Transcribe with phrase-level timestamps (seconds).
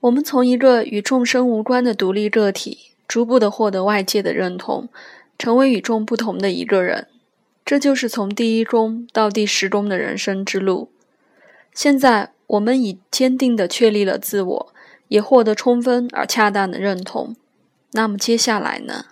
[0.00, 4.88] 我们从一个与众生无关的独立个体，逐步的获得外界的认同，
[5.36, 7.08] 成为与众不同的一个人。
[7.64, 10.90] 这就是从第一宫到第十宫的人生之路。
[11.74, 14.74] 现在，我们已坚定地确立了自我，
[15.08, 17.36] 也获得充分而恰当的认同。
[17.92, 19.06] 那么接下来呢？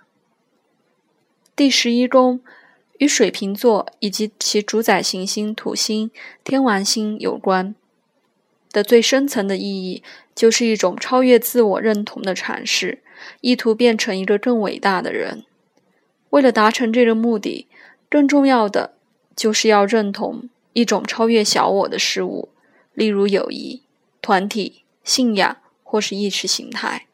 [1.55, 2.41] 第十一宫
[2.99, 6.11] 与水瓶座以及其主宰行星土星、
[6.45, 7.75] 天王星有关
[8.77, 10.03] 的最深层的意义。
[10.35, 12.99] 就是一种超越自我认同的阐释，
[13.41, 15.45] 意图变成一个更伟大的人。
[16.29, 17.67] 为了达成这个目的，
[18.11, 18.93] 更重要的
[19.35, 22.51] 就是要认同一种超越小我的事物，
[22.93, 23.81] 例如友谊、
[24.21, 27.07] 团体、信仰或是意识形态。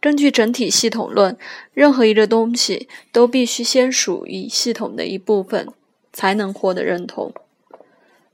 [0.00, 1.38] 根据整体系统论，
[1.72, 5.68] 任何一个东西都必须先属于系统的一部分，
[6.12, 7.32] 才能获得认同。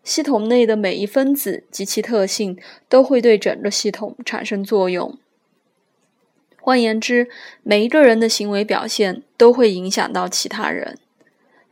[0.06, 2.56] 系统内的每一分子及其特性
[2.88, 5.19] 都会对整个系统产生作用。
[6.60, 7.29] 换言之，
[7.65, 10.96] 每一个人的行为表现都会影响到其他人，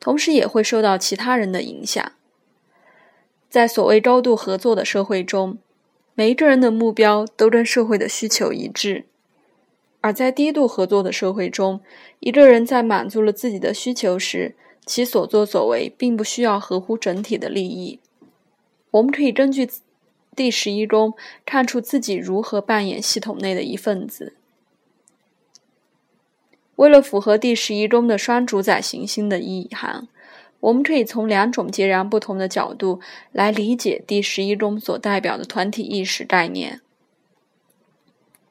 [0.00, 2.10] 同时也会受到其他人的影响。
[3.48, 5.58] 在所谓高度合作的社会中，
[6.16, 9.04] 每一个人的目标都跟社会的需求一致；
[10.00, 11.80] 而在低度合作的社会中，
[12.18, 18.00] 一个人在满足了自己的需求时，其所作所为并不需要合乎整体的利益。
[18.94, 19.68] 我们可以根据
[20.36, 21.14] 第十一宫
[21.44, 24.34] 看出自己如何扮演系统内的一份子。
[26.76, 30.06] 为了符合第十一宫的双主宰行星的意涵，
[30.60, 33.00] 我们可以从两种截然不同的角度
[33.32, 36.80] 来理解第十一宫所代表的团体意识概念。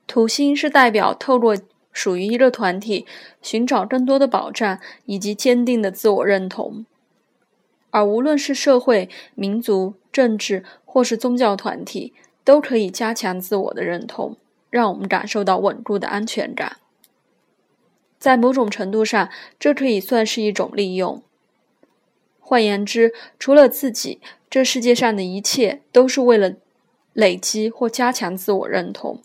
[0.08, 1.58] 土星是代表透过
[1.94, 3.06] 属于一个团体，
[3.42, 6.86] 寻找更多的保障以及坚定的自我认同。
[7.94, 12.12] 而无论是社会、民族、政治或是宗教团体，
[12.44, 14.36] 都可以加强自我的认同，
[14.72, 16.78] 让我们感受到稳固的安全感。
[18.18, 21.22] 在某种程度上，这可以算是一种利用。
[22.40, 26.54] 换言之，除了自己，这世界上的一切都是为了
[27.14, 29.22] 累积或加强自我认同。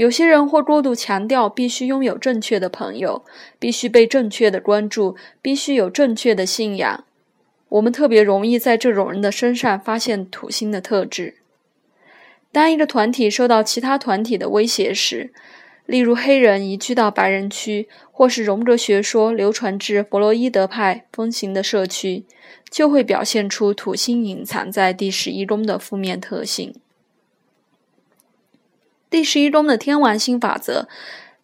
[0.00, 3.22] 有些人或过度强调必须拥有正确的朋友，
[3.58, 7.04] 必须被正确的关注，必须有正确的信仰。
[7.68, 11.34] 我们特别容易在这种人的身上发现土星的特质。
[12.50, 15.34] 当一个团体受到其他团体的威胁时，
[15.84, 22.24] 例如黑人移居到白人区，或是荣格学说流传至弗洛伊德派风行的社区，
[22.70, 26.74] 就会表现出土星隐藏在第十一宫的负面特性。
[29.10, 30.86] 第十一宫的天王星法则，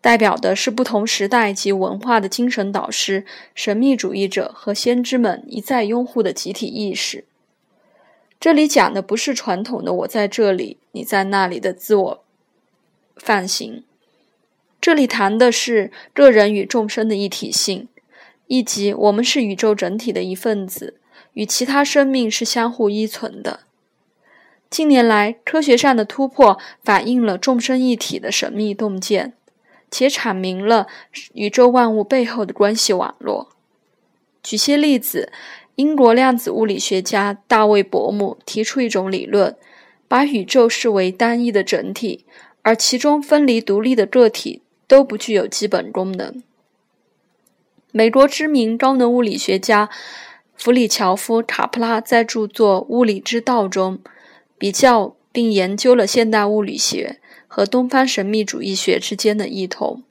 [0.00, 7.25] 代表的是不同时代及文化的精神导师、神秘主义者和先知们一再拥护的集体意识。
[8.38, 12.25] 这里讲的不是传统的“我在这里，你在那里”的自我
[13.16, 13.82] 泛行，
[14.81, 17.88] 这里谈的是个人与众生的一体性，
[18.47, 21.00] 以及我们是宇宙整体的一份子，
[21.32, 23.66] 与其他生命是相互依存的。
[24.69, 29.32] 近年来，科学上的突破反映了众生一体的神秘洞见，
[29.91, 30.88] 且阐明了
[31.34, 33.49] 宇宙万物背后的关系网络。
[34.43, 35.32] 举些例子，
[35.76, 39.56] 英国量子物理学家大卫·伯姆提出一种理论，
[40.09, 42.25] 把宇宙视为单一的整体，
[42.62, 46.43] 而其中分离独立的个体都不具有基本功能。
[47.93, 49.88] 美国知名高能物理学家
[50.55, 54.00] 弗里乔夫·卡普拉在著作《物理之道》中。
[54.59, 60.03] 比较并研究了现代物理学和东方神秘主义学之间的异同。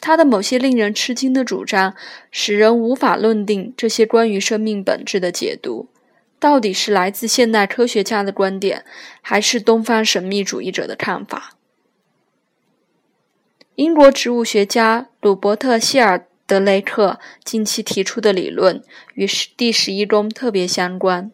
[0.00, 1.94] 他的某些令人吃惊的主张，
[2.30, 5.88] 使人无法论定这些关于生命本质的解读
[6.38, 8.84] 到底是来自现代科学家的观点，
[9.20, 11.56] 还是东方神秘主义者的看法。
[13.74, 18.82] 英国植物学家鲁伯特·希尔德雷克近期提出的理论
[19.14, 21.32] 与第十一宫特别相关。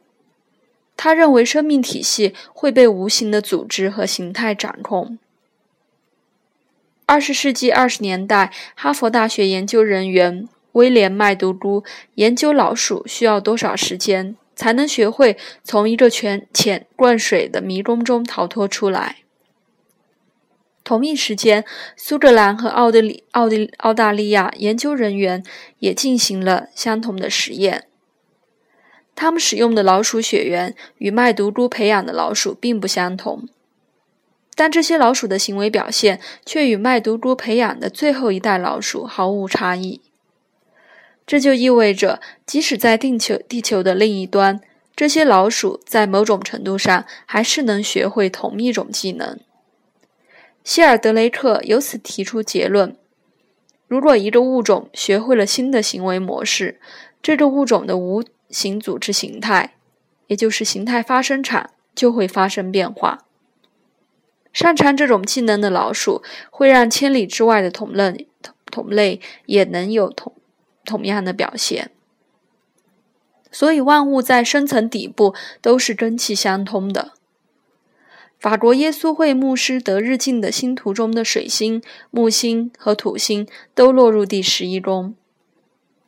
[0.97, 5.19] 他认为生命体系会被无形的组织和形态掌控。
[7.07, 11.85] 二十世纪二十年代，哈佛大学研究人员威廉·麦独孤
[12.15, 19.19] 研究老鼠需要多少时间才能学会从一个泉浅灌水的迷宫中逃脱出来。
[20.83, 21.65] 同一时间，
[21.97, 25.43] 苏格兰和奥地利、奥地澳大利亚研究人员
[25.79, 27.85] 也进行了相同的实验。
[29.17, 33.49] 他们使用的老鼠血缘与麦毒菇培养的老鼠并不相同，
[34.55, 40.01] 但这些老鼠的行为表现却与麦毒菇培养的最后一代老鼠毫无差异。
[41.27, 44.61] 这就意味着，即使在地球地球的另一端，
[44.95, 49.39] 这些老鼠在某种程度上还是能学会同一种技能。
[50.63, 52.97] 希尔德雷克由此提出结论：
[53.89, 56.79] 如果一个物种学会了新的行为模式，
[57.23, 59.75] 这个物种的无形组织形态，
[60.27, 63.25] 也就是形态发生场，就会发生变化。
[64.53, 68.29] 擅长这种技能的老鼠，会让千里之外的同类
[68.71, 70.33] 同类也能有同
[70.85, 71.91] 同样的表现。
[73.51, 77.13] 所以，万物在深层底部都是根气相通的。
[78.39, 85.15] 法国耶稣会牧师德日进的星图中的水星、木星和土星都落入第十一宫。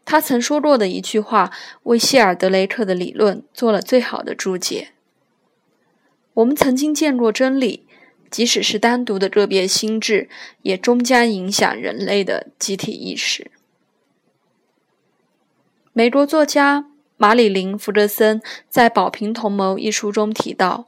[0.06, 1.50] 他曾说过的一句话，
[1.82, 4.93] 为希尔德雷克的理论做了最好的注解
[6.35, 7.85] ：“我们曾经见过真理，
[8.31, 10.31] 即使是单独的个别心智，
[10.62, 13.50] 也终将影响人类的集体意识。”
[15.93, 16.87] 美国作家
[17.17, 20.87] 马里琳·福德森在《宝瓶同谋》一书中提到。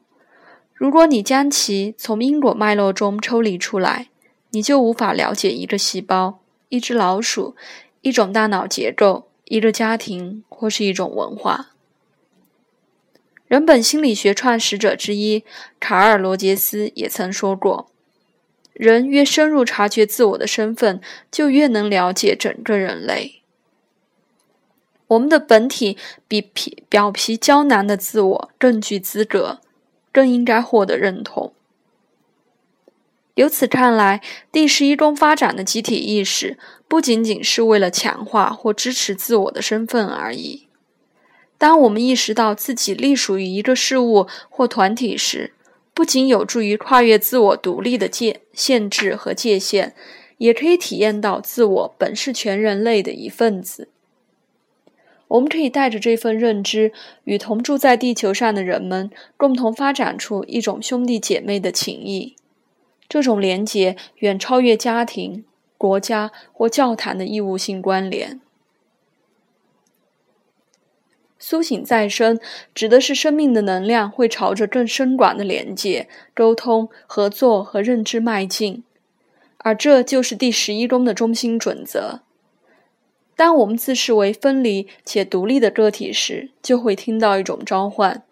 [0.74, 4.10] 如果你将其从因果脉络中抽离出来，
[4.50, 6.38] 你就无法了解一个细胞、
[6.68, 7.56] 一只老鼠、
[8.08, 11.72] 一种大脑结构、一个家庭或是一种文化。
[13.46, 15.44] 人本心理学创始者之一
[15.78, 17.90] 卡尔·罗杰斯也曾说过
[18.72, 21.00] ：“人越深入察觉自我的身份，
[21.30, 23.42] 就越能了解整个人类。
[25.06, 25.96] 我们的本体
[26.26, 29.60] 比皮表皮胶囊的自我更具资格。”
[30.10, 31.52] 更应该获得认同。
[33.34, 34.20] 由此看来，
[34.50, 36.58] 第十一宫发展的集体意识
[36.88, 40.66] 不仅仅是为了强化或支持自我的身份而已。
[41.58, 45.52] 当我们意识到自己隶属于一个事物或团体时，
[45.92, 49.94] 不仅有助于跨越自我独立的界限制和界限，
[50.38, 53.88] 也可以体验到自我本是全人类的一份子。
[55.26, 56.92] 我们可以带着这份认知，
[57.24, 62.36] 与同住在地球上的人们共同发展出一种兄弟姐妹的情谊。
[63.08, 65.44] 这种连结远超越家庭、
[65.78, 68.40] 国家或教堂的义务性关联。
[71.38, 72.38] 苏醒再生
[72.74, 78.82] 指的是生命的能量会朝着更深广的连接、沟通、合作和认知迈进，
[79.58, 82.20] 而这就是第十一宫的中心准则。
[83.36, 88.24] 当我们自视为分离且独立的个体时，就会听到一种召唤，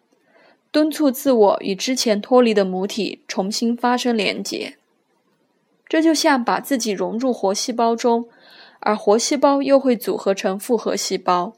[0.72, 4.76] 敦促自我与之前脱离的母体重新发生连接。
[5.88, 8.28] 这就像把自己融入活细胞中，
[8.80, 11.54] 而活细胞又会组合成复合细胞。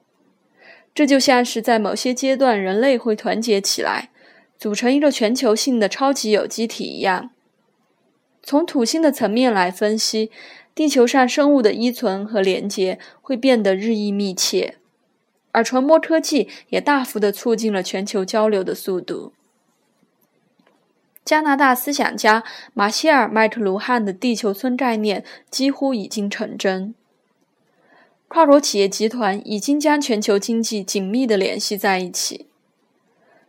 [0.94, 4.10] 这就像是在某些阶段，人类会团结起来，
[4.58, 7.30] 组成一个全球性的超级有机体一样。
[8.42, 10.30] 从土星的层面来分析。
[10.74, 14.76] 地球上生物的依存和连接会变得日益密切，
[15.50, 19.32] 而传播科技也大幅地促进了全球交流的速度。
[21.28, 22.42] 加拿大思想家
[22.72, 26.94] 马歇尔·麦克卢汉的地球村概念几乎已经成真。
[28.28, 32.46] 跨国企业集团已经将全球经济紧密地联系在一起。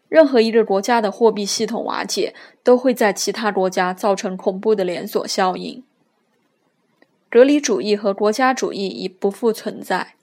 [0.09, 5.81] 任何一个国家的货币系统瓦解，都会在其他国家造成恐怖的连锁效应。
[7.29, 10.15] 隔离主义和国家主义已不复存在。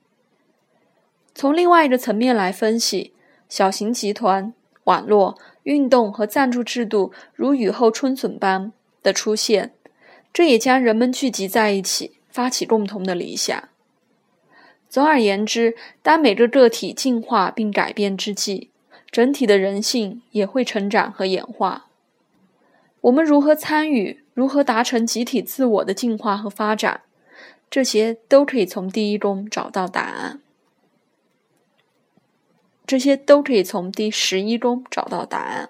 [1.35, 3.15] 从另外一个层面来分析，
[3.49, 4.53] 小型集团、
[4.85, 9.73] 网络、运动和赞助制度如雨后春笋般的出现，
[10.33, 13.69] 这也将人们聚集在一起，发起共同的理想。
[14.89, 18.71] 总而言之，当每个个体进化并改变之际，
[19.11, 21.87] 整体的人性也会成长和演化。
[23.01, 24.23] 我们如何参与？
[24.35, 27.01] 如何达成集体自我的进化和发展？
[27.69, 30.41] 这些都可以从第一宫找到答案。
[32.87, 35.69] 这些都可以从第十一宫找到答案。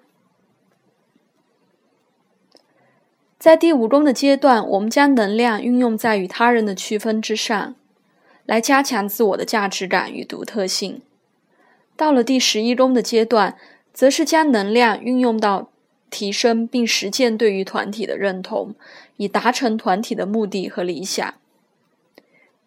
[3.38, 7.74] 在第五宫的阶段，我们将能量运用在与他人的区分之上，
[8.44, 11.00] 来加强自我的价值感与独特性。
[11.96, 13.56] 到了第十一宫的阶段，
[13.92, 15.70] 则是将能量运用到。
[16.08, 18.76] 提升并实践对于团体的认同，
[19.16, 21.34] 以达成团体的目的和理想。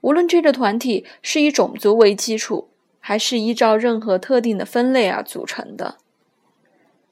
[0.01, 2.67] 无论这个团体是以种族为基础，
[3.09, 5.97] 还是依照任何特定的分类而组成的，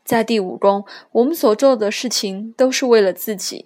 [0.06, 3.66] 在第五宫，我们所做的事情都是为了自己。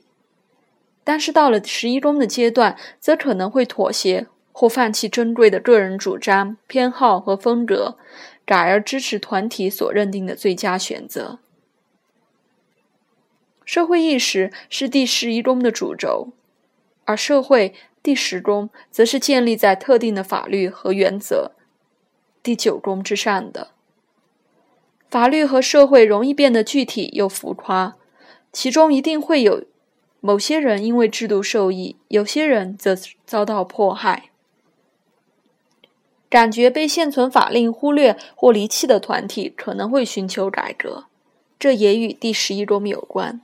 [1.03, 7.97] 但是到了十一宫的阶段，则可能会妥协或放弃珍贵的个人主张、偏好和风格，
[8.45, 11.39] 改而支持团体所认定的最佳选择。
[13.65, 16.29] 社会意识是第十一宫的主轴，
[17.03, 21.51] 而社会第十宫则是建立在特定的法律和原则
[22.43, 23.69] 第九宫之上的。
[25.09, 27.95] 法律和社会容易变得具体又浮夸，
[28.53, 29.65] 其中一定会有
[30.21, 32.95] 某些人因为制度受益，有些人则
[33.25, 34.29] 遭到迫害。
[36.29, 41.07] 感觉被现存法令忽略或离弃的团体可能会寻求改革，
[41.59, 43.41] 这也与第十一宫有关。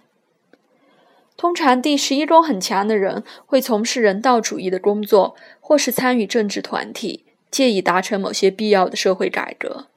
[1.35, 9.87] 通常，第十一宫很强的人会从事人道主义的工作，或是参与政治团体，借以达成某些必要的社会改革。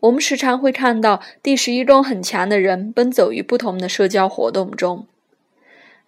[0.00, 5.06] 我们时常会看到第十一中很强的人奔走于不同的社交活动中。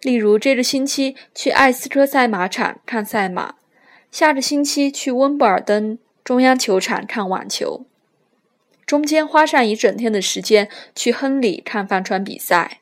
[0.01, 3.55] 例如，这个星期去艾斯科赛马场看赛马，
[4.11, 7.85] 下个星期去温布尔登中央球场看网球，
[8.85, 12.81] 中间花上一整天的时间去亨利看帆船比赛，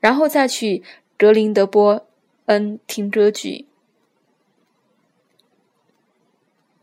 [0.00, 0.82] 然后再去
[1.18, 2.06] 格林德波
[2.46, 3.66] 恩听歌剧。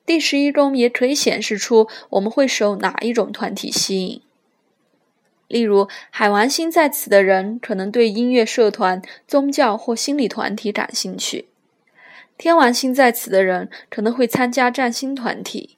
[0.08, 4.22] 第十一中也可以显示出我们会受哪一种团体吸引。
[5.50, 11.46] 例如，海王星在此的人可能对音乐社团、宗教或心理团体感兴趣；
[12.38, 15.78] 天王星在此的人可能会参加占星团体，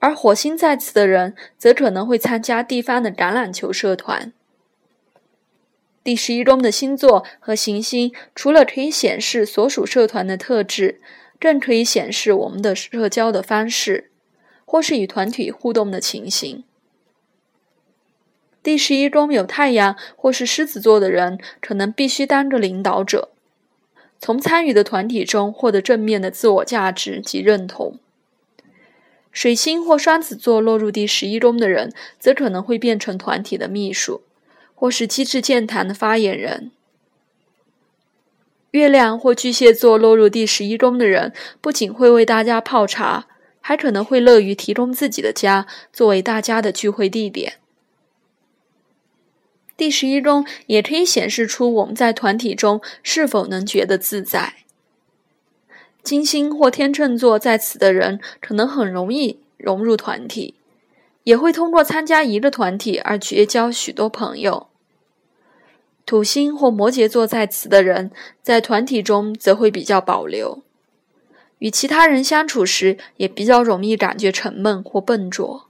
[0.00, 4.32] 而火星在此的人则可能会参加地方的橄榄球社团。
[6.02, 11.00] 第十一宫的星座和行星除了可以显示所属社团的特质，
[11.38, 14.10] 更可以显示我们的社交的方式，
[14.64, 16.64] 或是与团体互动的情形。
[18.62, 23.28] 第十一宫有太阳或是狮子座的人，可能必须当个领导者，
[24.18, 27.98] 从参与的团体中获得正面的自我价值及认同。
[29.30, 34.22] 水星或双子座落入第十一宫的人，则可能会变成团体的秘书，
[34.74, 36.72] 或是机智健谈的发言人。
[38.76, 43.26] 月亮或巨蟹座落入第十一宫的人，不仅会为大家泡茶，
[43.60, 47.54] 还可能会乐于提供自己的家作为大家的聚会地点。
[49.76, 54.54] 第十一宫也可以显示出我们在团体中是否能觉得自在。
[56.02, 60.54] 金星或天秤座在此的人可能很容易融入团体，
[61.24, 64.68] 也会通过参加一个团体而结交许多朋友。
[66.06, 70.62] 土星或摩羯座在此的人在团体中则会比较保留，
[71.58, 75.66] 与其他人相处时也比较容易感觉沉闷或笨拙。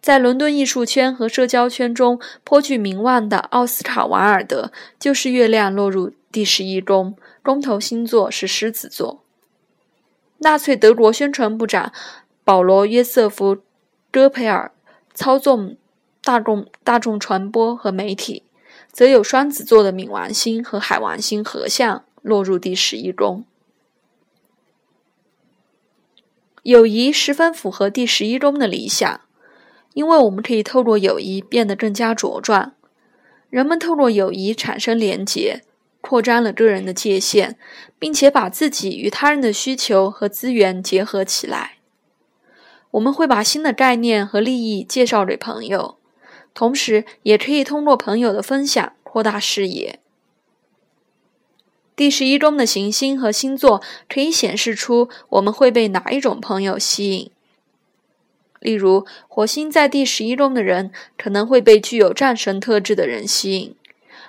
[0.00, 9.24] 在伦敦艺术圈和社交圈中颇具名望的奥斯卡·瓦尔德，就是月亮落入第十一宫，宫头星座是狮子座。
[10.38, 11.92] 纳粹德国宣传部长
[12.44, 13.56] 保罗·约瑟夫·
[14.12, 14.70] 戈培尔
[15.12, 15.76] 操纵
[16.22, 18.44] 大众大众传播和媒体，
[18.90, 23.44] 则有双子座的冥王星和海王星合相落入第十一宫。
[26.62, 29.20] 友谊十分符合第十一宫的理想。
[29.94, 32.74] 因为我们可以透过友谊变得更加茁壮，
[33.50, 35.64] 人们透过友谊产生连结，
[36.00, 37.56] 扩张了个人的界限，
[37.98, 41.78] 并且把自己与他人的需求和资源结合起来。
[42.92, 45.97] 我们会把新的概念和利益介绍给朋友，
[46.58, 50.00] 同时也可以通过朋友的分享扩大视野。
[51.94, 57.30] 第十一宫的行星和星座可以显示出我们会被哪一种朋友吸引。
[58.58, 63.76] 例如，火星在第十一宫的人可能会被具有战神特质的人吸引，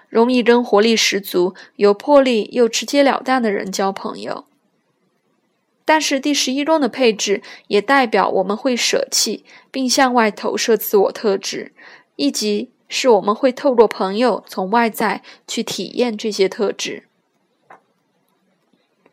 [0.07, 4.45] 容易跟活力十足、有魄力又直截了当的人交朋友。
[5.83, 11.73] 但是，第十一宫的配置也代表我们会舍弃并向外投射自我特质，
[12.19, 17.03] 以及是我们会透过朋友从外在去体验这些特质。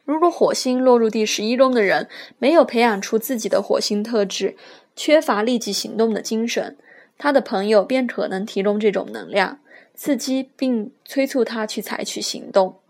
[0.05, 2.09] 如果火星落入第十一宫的人
[2.41, 4.57] 没有培养出自己的火星特质，
[4.97, 6.77] 缺乏立即行动的精神，
[7.17, 9.61] 他的朋友便可能提供这种能量，
[9.95, 12.81] 刺激并催促他去采取行动。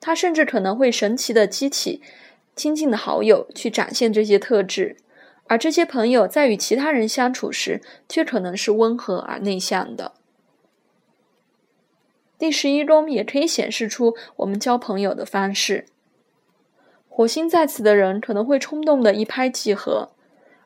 [0.00, 2.00] 他甚至可能会神奇的激起
[2.54, 4.96] 亲近的好友去展现这些特质，
[5.46, 10.12] 而这些朋友在与其他人相处时，却可能是温和而内向的。
[12.38, 15.86] 第十一宫也可以显示出我们交朋友的方式。
[17.08, 20.10] 火星在此的人可能会冲动的一拍即合。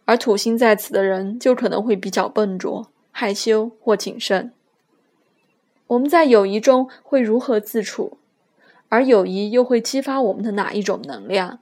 [0.07, 4.55] 而土星在此的人就可能会比较笨拙、害羞或谨慎。
[5.89, 8.17] 我们在友谊中会如何自处？
[8.89, 11.61] 而友谊又会激发我们的哪一种能量？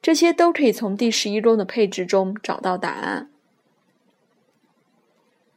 [0.00, 3.28] 这些都可以从第十一宫的配置中找到答案。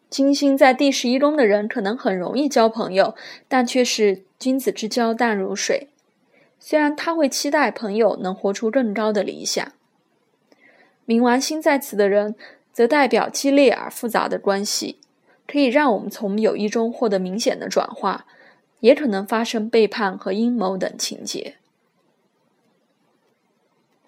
[0.10, 3.16] 金星在第十一宫的人可能很容易交朋友，
[3.48, 5.90] 但却是君子之交淡如水。
[6.60, 9.72] 虽然他会期待朋友能活出更高的理想。
[11.06, 12.36] 冥王星在此的人，
[12.74, 14.98] 则代表激烈而复杂的关系，
[15.48, 18.26] 可以让我们从友谊中获得明显的转化，
[18.80, 21.59] 也可能发生背叛和阴谋等情节。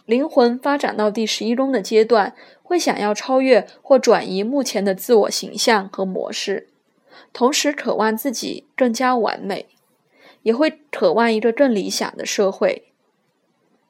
[0.05, 6.67] 灵魂发展到第十一中的阶段，会想要超越或转移目前的自我形象和模式，
[7.31, 9.67] 同时渴望自己更加完美，
[10.43, 12.84] 也会渴望一个更理想的社会。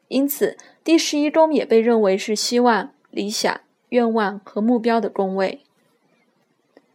[0.09, 5.61] 因此，第十一中也被认为是希望、理想、愿望和目标的宫位。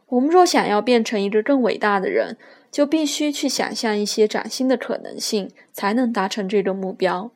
[0.09, 2.37] 我们若想要变成一个更伟大的人，
[2.71, 7.31] 就必须去想象一些崭新的可能性，才能达成这个目标。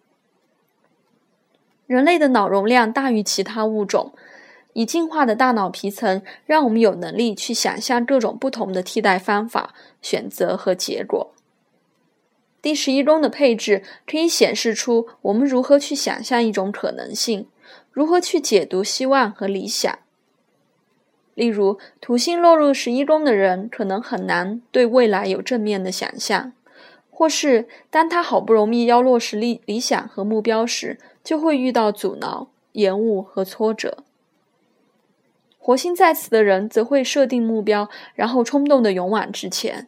[1.91, 4.13] 人类的脑容量大于其他物种，
[4.75, 11.35] 已进化的大脑皮层让我们有能力去想象各种不同的替代方法、选择和结果。
[12.63, 17.49] 第十一宫的配置可以显示出我们如何去想象一种可能性，
[17.91, 19.99] 如何去解读希望和理想。
[21.35, 26.53] 例如，土星落入十一宫的人可能很难对未来有正面的想象，
[27.21, 34.05] 或是当他好不容易要落实理理想和目标时，就会遇到阻挠、延误和挫折。
[35.59, 39.87] 火星在此的人则会设定目标，然后冲动地勇往直前。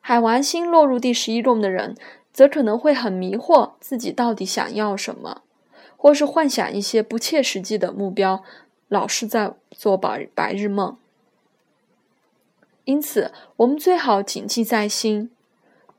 [0.00, 1.96] 海王星落入第十一宫的人，
[2.34, 5.40] 则可能会很迷惑自己到底想要什么，
[5.96, 8.44] 或是幻想一些不切实际的目标，
[8.88, 10.98] 老是在做白白日梦。
[12.84, 15.30] 因此，我们最好谨记在心。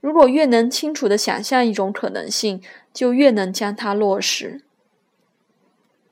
[0.02, 2.62] 如果越能清楚地想象一种可能性，
[2.94, 4.62] 就越能将它落实。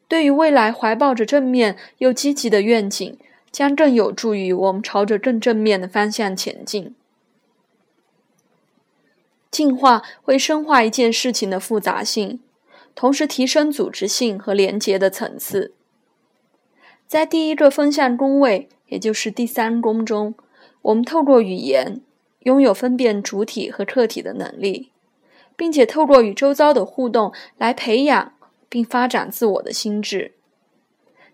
[0.07, 3.17] 对于未来怀抱着正面又积极的愿景，
[3.51, 6.95] 将更有助于我们朝着更正面的方向前进。
[9.49, 12.41] 进化会深化一件事情的复杂性，
[12.93, 15.73] 同时提升组织性和连结的层次。
[17.07, 20.35] 在第一个风向宫位，也就是第三宫中，
[20.81, 22.01] 我们透过语言。
[22.47, 24.89] 拥有分辨主体和客体的能力，
[25.57, 28.31] 并且透过与周遭的互动来培养
[28.69, 30.31] 并发展自我的心智。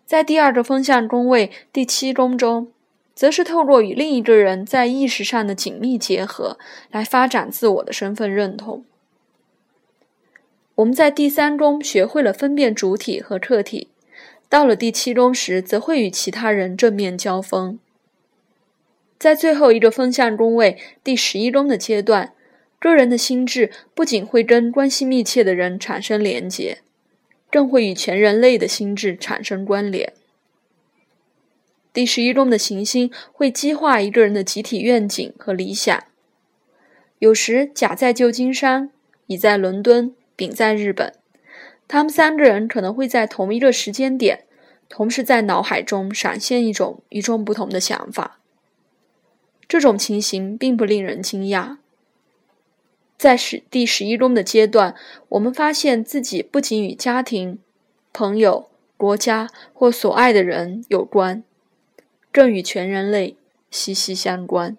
[0.08, 2.72] 在第二个风向宫位第七宫中，
[3.14, 6.58] 则是透过与另一个人在意识上的紧密结合
[6.90, 8.84] 来发展自我的身份认同。
[10.74, 13.90] 我们在第三宫学会了分辨主体和客体，
[14.50, 17.78] 到了第七宫时，则会与其他人正面交锋。
[19.24, 22.34] 在最后一个风向宫位第十一宫的阶段，
[22.78, 26.80] 个人的心智不仅会跟关系密切的人产生连结，
[27.50, 30.12] 更会与全人类的心智产生关联。
[31.94, 36.04] 第十一宫的行星会激化一个人的集体愿景和理想。
[37.20, 38.92] 有时甲在旧金山，
[39.28, 41.14] 乙在伦敦，丙在日本，
[41.88, 44.44] 他们三个人可能会在同一个时间点，
[44.90, 48.42] 同时在脑海中闪现一种与众不同的想法。
[49.74, 51.78] 这种情形并不令人惊讶。
[53.18, 54.94] 在十第十一宫的阶段，
[55.30, 57.58] 我们发现自己不仅与家庭、
[58.14, 61.44] 朋友、国家或所爱的人有关，
[62.32, 63.36] 更与全人类
[63.72, 64.78] 息息相关。